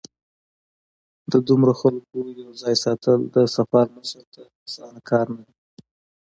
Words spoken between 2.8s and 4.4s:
ساتل د سفر مشر